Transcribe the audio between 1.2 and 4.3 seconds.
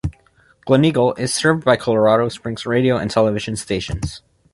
served by Colorado Springs Radio and Television stations.